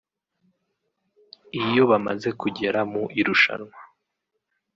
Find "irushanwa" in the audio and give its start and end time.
3.19-3.77